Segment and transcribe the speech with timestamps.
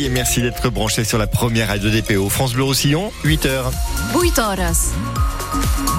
[0.00, 0.10] Soleil.
[0.10, 2.28] Merci d'être branché sur la première radio DPO.
[2.28, 3.72] France Bleu Roussillon, 8h.
[4.20, 4.92] 8 horas.
[5.74, 5.89] Et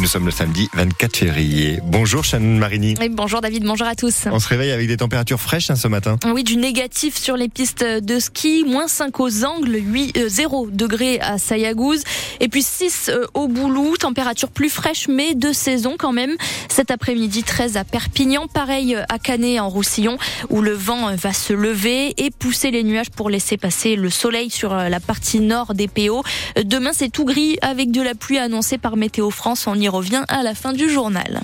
[0.00, 1.78] nous sommes le samedi 24 février.
[1.84, 2.94] Bonjour Shannon Marini.
[3.02, 4.24] Et bonjour David, bonjour à tous.
[4.32, 6.16] On se réveille avec des températures fraîches hein, ce matin.
[6.24, 11.20] Oui, du négatif sur les pistes de ski, moins 5 aux angles, 8, 0 degrés
[11.20, 12.02] à Sayagouz,
[12.40, 16.34] et puis 6 au Boulou, température plus fraîche mais de saison quand même.
[16.70, 20.16] Cet après-midi 13 à Perpignan, pareil à Canet en Roussillon,
[20.48, 24.48] où le vent va se lever et pousser les nuages pour laisser passer le soleil
[24.48, 26.22] sur la partie nord des PO.
[26.64, 29.66] Demain c'est tout gris avec de la pluie annoncée par Météo France.
[29.66, 31.42] On y revient à la fin du journal.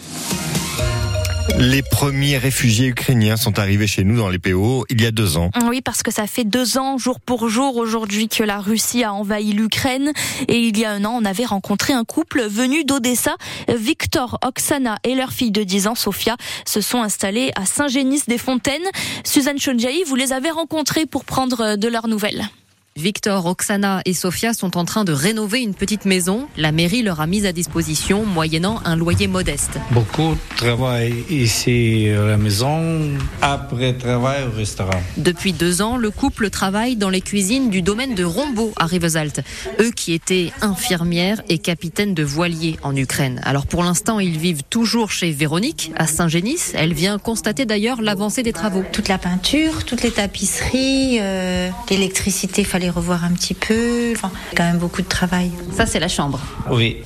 [1.58, 5.38] Les premiers réfugiés ukrainiens sont arrivés chez nous dans les PO il y a deux
[5.38, 5.50] ans.
[5.66, 9.14] Oui, parce que ça fait deux ans, jour pour jour, aujourd'hui, que la Russie a
[9.14, 10.12] envahi l'Ukraine.
[10.48, 13.36] Et il y a un an, on avait rencontré un couple venu d'Odessa.
[13.68, 18.88] Victor, Oksana et leur fille de 10 ans, Sofia, se sont installés à Saint-Génis-des-Fontaines.
[19.24, 22.50] Suzanne Chonjaï, vous les avez rencontrés pour prendre de leurs nouvelles.
[22.96, 26.48] Victor, Oksana et Sofia sont en train de rénover une petite maison.
[26.56, 29.72] La mairie leur a mise à disposition moyennant un loyer modeste.
[29.90, 33.10] Beaucoup de travail ici à la maison,
[33.42, 35.02] après travail au restaurant.
[35.18, 39.42] Depuis deux ans, le couple travaille dans les cuisines du domaine de Rombaud à Rivesaltes.
[39.78, 43.42] Eux qui étaient infirmières et capitaines de voiliers en Ukraine.
[43.44, 46.72] Alors pour l'instant, ils vivent toujours chez Véronique à Saint-Génis.
[46.72, 48.84] Elle vient constater d'ailleurs l'avancée des travaux.
[48.90, 54.12] Toute la peinture, toutes les tapisseries, euh, l'électricité, fallait revoir un petit peu.
[54.12, 55.50] Enfin, quand même beaucoup de travail.
[55.72, 56.40] Ça, c'est la chambre.
[56.70, 56.98] Oui.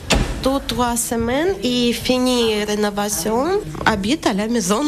[0.43, 3.47] Deux, trois semaines et fini rénovation,
[3.85, 4.81] habite à la maison,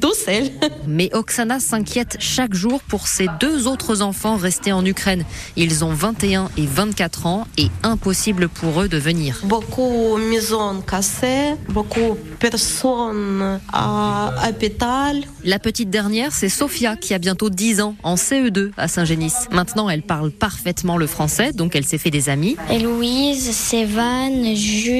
[0.00, 0.44] tout seul.
[0.86, 5.24] Mais Oksana s'inquiète chaque jour pour ses deux autres enfants restés en Ukraine.
[5.56, 9.40] Ils ont 21 et 24 ans et impossible pour eux de venir.
[9.44, 15.22] Beaucoup de maisons cassées, beaucoup de personnes à l'hôpital.
[15.44, 19.34] La petite dernière, c'est Sophia qui a bientôt 10 ans en CE2 à Saint-Génis.
[19.50, 22.56] Maintenant, elle parle parfaitement le français, donc elle s'est fait des amis.
[22.70, 24.93] Et Louise, Sévan, Jules,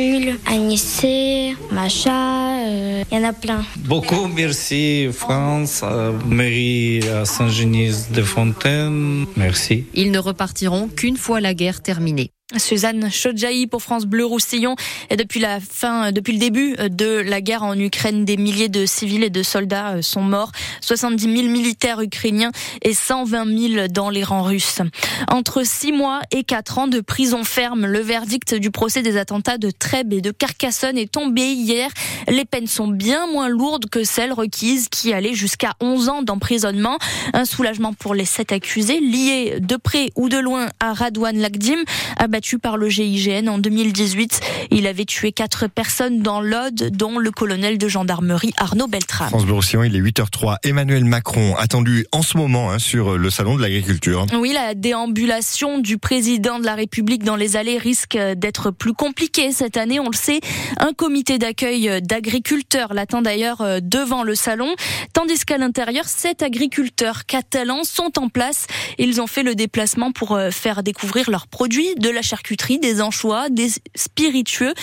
[0.46, 3.64] Anissé, Macha, il euh, y en a plein.
[3.76, 9.86] Beaucoup merci France, euh, mairie à Saint-Genis-de-Fontaine, merci.
[9.94, 12.33] Ils ne repartiront qu'une fois la guerre terminée.
[12.58, 14.76] Suzanne Chodjaï pour France Bleu Roussillon.
[15.10, 18.86] Et depuis la fin, depuis le début de la guerre en Ukraine, des milliers de
[18.86, 20.52] civils et de soldats sont morts.
[20.80, 22.50] 70 000 militaires ukrainiens
[22.82, 24.80] et 120 000 dans les rangs russes.
[25.28, 29.58] Entre 6 mois et 4 ans de prison ferme, le verdict du procès des attentats
[29.58, 31.90] de Trèbes et de Carcassonne est tombé hier.
[32.28, 36.98] Les peines sont bien moins lourdes que celles requises qui allaient jusqu'à 11 ans d'emprisonnement.
[37.32, 41.78] Un soulagement pour les sept accusés liés de près ou de loin à Radouane Lagdim,
[42.16, 44.40] abattu par le GIGN en 2018.
[44.70, 49.28] Il avait tué quatre personnes dans l'Aude, dont le colonel de gendarmerie Arnaud Beltrame.
[49.28, 49.56] France Bleu
[49.86, 50.56] il est 8h03.
[50.62, 54.26] Emmanuel Macron, attendu en ce moment hein, sur le salon de l'agriculture.
[54.38, 59.50] Oui, la déambulation du président de la République dans les allées risque d'être plus compliquée
[59.50, 59.98] cette année.
[59.98, 60.40] On le sait,
[60.78, 64.74] un comité d'accueil d'agriculteurs l'attend d'ailleurs devant le salon,
[65.14, 68.66] tandis qu'à l'intérieur, sept agriculteurs catalans sont en place.
[68.98, 73.48] Ils ont fait le déplacement pour faire découvrir leurs produits de la charcuterie, des anchois,
[73.50, 74.74] des spiritueux,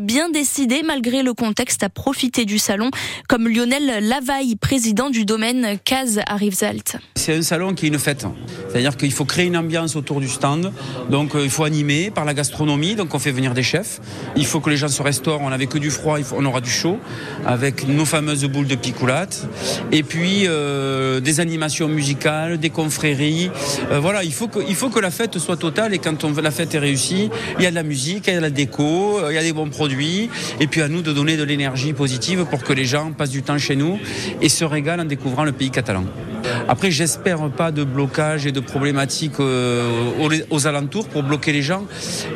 [0.00, 2.90] bien décidés malgré le contexte à profiter du salon,
[3.28, 6.96] comme Lionel Lavaille, président du domaine Case à Rivesaltes.
[7.14, 8.26] C'est un salon qui est une fête,
[8.68, 10.72] c'est-à-dire qu'il faut créer une ambiance autour du stand,
[11.10, 14.00] donc il faut animer par la gastronomie, donc on fait venir des chefs,
[14.36, 16.70] il faut que les gens se restaurent, on n'avait que du froid, on aura du
[16.70, 16.98] chaud,
[17.46, 19.46] avec nos fameuses boules de picoulate,
[19.92, 23.50] et puis euh, des animations musicales, des confréries,
[23.90, 26.50] euh, voilà, il faut, que, faut que la fête soit totale, et quand on, la
[26.50, 29.34] fête est il y a de la musique, il y a de la déco, il
[29.34, 32.62] y a des bons produits, et puis à nous de donner de l'énergie positive pour
[32.62, 33.98] que les gens passent du temps chez nous
[34.40, 36.04] et se régalent en découvrant le pays catalan.
[36.68, 41.86] Après, j'espère pas de blocage et de problématiques euh, aux, alentours pour bloquer les gens,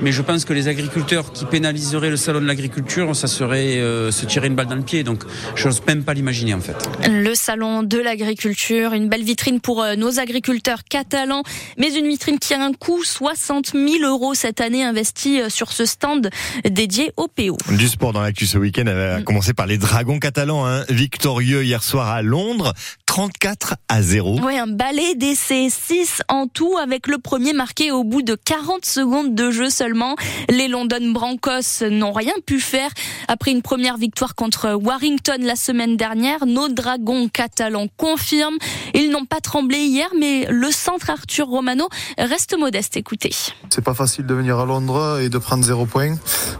[0.01, 4.11] mais je pense que les agriculteurs qui pénaliseraient le salon de l'agriculture, ça serait euh,
[4.11, 5.05] se tirer une balle dans le pied.
[5.05, 5.23] Donc,
[5.55, 6.77] je n'ose même pas l'imaginer en fait.
[7.09, 11.43] Le salon de l'agriculture, une belle vitrine pour euh, nos agriculteurs catalans,
[11.79, 15.85] mais une vitrine qui a un coût 60 000 euros cette année investi sur ce
[15.85, 16.29] stand
[16.65, 17.57] dédié au PO.
[17.71, 21.85] Du sport dans l'actu ce week-end, a commencé par les Dragons catalans, hein, victorieux hier
[21.85, 22.75] soir à Londres.
[23.13, 24.41] 34 à 0.
[24.43, 28.87] Oui, un balai d'essai, 6 en tout, avec le premier marqué au bout de 40
[28.87, 30.17] secondes de jeu seulement.
[30.49, 32.91] Les London Brancos n'ont rien pu faire.
[33.29, 38.57] Après une première victoire contre Warrington la semaine dernière, nos dragons catalans confirment.
[38.95, 42.97] Ils n'ont pas tremblé hier, mais le centre Arthur Romano reste modeste.
[42.97, 43.35] Écoutez.
[43.69, 46.17] C'est pas facile de venir à Londres et de prendre 0 points.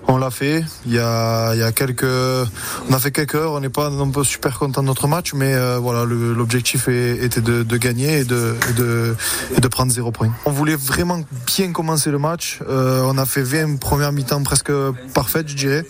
[0.09, 0.65] On l'a fait.
[0.87, 3.53] Il y a, il quelques, on a fait quelques heures.
[3.53, 7.41] On n'est pas non plus super content de notre match, mais euh, voilà, l'objectif était
[7.41, 10.31] de, gagner et de, prendre zéro point.
[10.45, 12.61] On voulait vraiment bien commencer le match.
[12.69, 14.73] Euh, on a fait 20 premières mi-temps presque
[15.15, 15.85] parfaites, je dirais.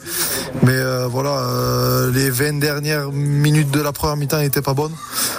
[0.63, 1.31] Mais euh, voilà,
[2.11, 4.95] les 20 dernières minutes de la première mi-temps n'étaient pas bonnes.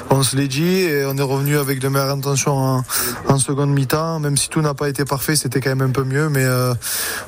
[0.10, 2.84] On se l'est dit et on est revenu avec de meilleures intentions en,
[3.28, 4.20] en seconde mi-temps.
[4.20, 6.30] Même si tout n'a pas été parfait, c'était quand même un peu mieux.
[6.30, 6.74] Mais euh,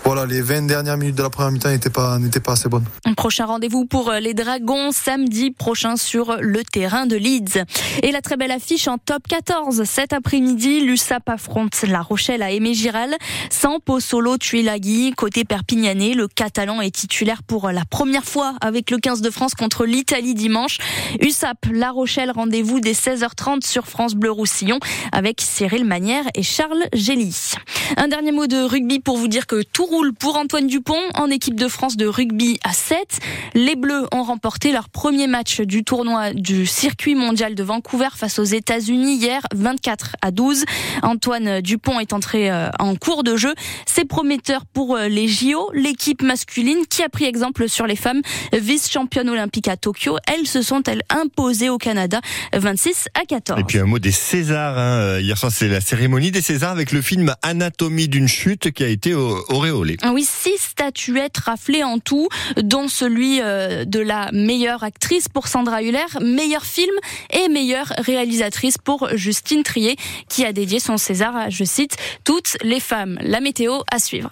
[0.04, 2.86] voilà, les 20 dernières minutes de la première mi-temps n'étaient pas, n'étaient pas assez bonnes.
[3.18, 7.64] Prochain rendez-vous pour les Dragons samedi prochain sur le terrain de Leeds.
[8.04, 9.84] Et la très belle affiche en top 14.
[9.86, 13.16] Cet après-midi, l'USAP affronte La Rochelle à Aimé Giral.
[13.50, 18.98] Sans Solo Tuilagi, côté perpignanais, le Catalan est titulaire pour la première fois avec le
[18.98, 20.78] 15 de France contre l'Italie dimanche.
[21.22, 24.80] USAP La Rochelle, rendez-vous dès 16h30 sur France Bleu Roussillon
[25.12, 27.54] avec Cyril Manière et Charles Gély.
[27.98, 31.30] Un dernier mot de rugby pour vous dire que tout roule pour Antoine Dupont en
[31.30, 33.20] équipe de France de rugby à 7.
[33.54, 38.40] Les Bleus ont remporté leur premier match du tournoi du circuit mondial de Vancouver face
[38.40, 40.66] aux États-Unis hier 24 à 12.
[41.04, 43.54] Antoine Dupont est entré euh, en cours de jeu.
[43.86, 45.70] C'est prometteur pour euh, les JO.
[45.74, 48.22] L'équipe masculine qui a pris exemple sur les femmes,
[48.54, 52.22] vice-championne olympique à Tokyo, elles se sont elles imposées au Canada
[52.54, 53.60] 26 à 14.
[53.60, 54.78] Et puis un mot des Césars.
[54.78, 55.20] Hein.
[55.20, 58.88] Hier soir, c'est la cérémonie des Césars avec le film Anatomie d'une chute qui a
[58.88, 59.98] été auréolé.
[60.02, 62.28] Ah oui, six statuettes raflées en tout,
[62.62, 66.94] dont celui euh, de la meilleure actrice pour Sandra Hüller, meilleur film
[67.32, 69.96] et meilleure réalisatrice pour Justine Trier,
[70.30, 73.18] qui a dédié son César à, je cite, toutes les femmes.
[73.22, 74.32] La météo à suivre.